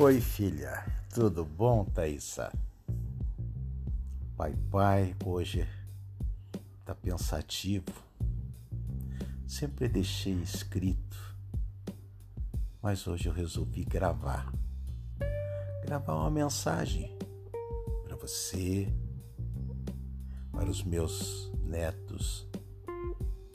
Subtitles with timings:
[0.00, 0.86] Oi, filha.
[1.12, 2.52] Tudo bom, Thaisa?
[4.36, 5.66] Pai, pai, hoje
[6.84, 7.90] tá pensativo.
[9.44, 11.18] Sempre deixei escrito,
[12.80, 14.52] mas hoje eu resolvi gravar.
[15.84, 17.18] Gravar uma mensagem
[18.04, 18.94] para você,
[20.52, 22.46] para os meus netos,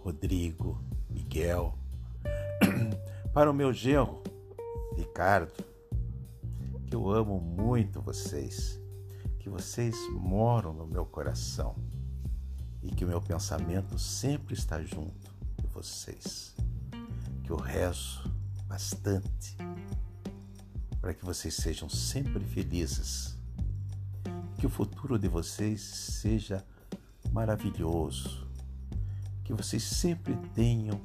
[0.00, 1.78] Rodrigo, Miguel,
[3.32, 4.22] para o meu genro,
[4.94, 5.64] Ricardo,
[6.86, 8.80] que eu amo muito vocês,
[9.40, 11.74] que vocês moram no meu coração
[12.82, 16.54] e que o meu pensamento sempre está junto de vocês.
[17.42, 18.32] Que eu rezo
[18.68, 19.56] bastante
[21.00, 23.36] para que vocês sejam sempre felizes.
[24.58, 26.64] Que o futuro de vocês seja
[27.32, 28.46] maravilhoso.
[29.42, 31.00] Que vocês sempre tenham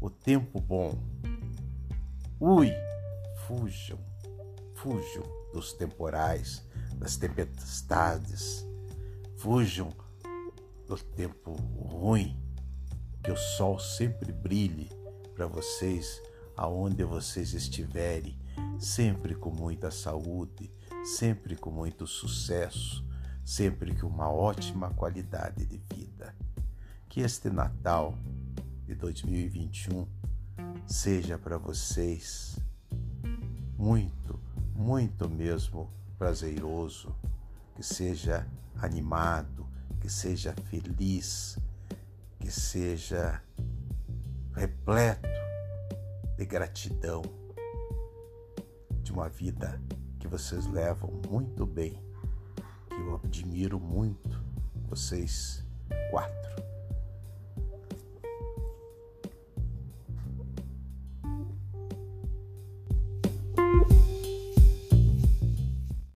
[0.00, 0.96] o tempo bom.
[2.40, 2.70] Ui,
[3.46, 3.98] fujam
[4.80, 6.64] Fujam dos temporais,
[6.98, 8.64] das tempestades.
[9.36, 9.92] Fujam
[10.86, 12.40] do tempo ruim.
[13.20, 14.88] Que o sol sempre brilhe
[15.34, 16.22] para vocês
[16.56, 18.38] aonde vocês estiverem,
[18.78, 20.72] sempre com muita saúde,
[21.04, 23.04] sempre com muito sucesso,
[23.44, 26.32] sempre com uma ótima qualidade de vida.
[27.08, 28.16] Que este Natal
[28.86, 30.06] de 2021
[30.86, 32.56] seja para vocês
[33.76, 34.37] muito
[34.78, 37.12] muito mesmo prazeroso,
[37.74, 39.66] que seja animado,
[40.00, 41.58] que seja feliz,
[42.38, 43.42] que seja
[44.54, 45.28] repleto
[46.36, 47.22] de gratidão,
[49.02, 49.82] de uma vida
[50.20, 52.00] que vocês levam muito bem,
[52.88, 54.40] que eu admiro muito,
[54.88, 55.66] vocês
[56.12, 56.62] quatro.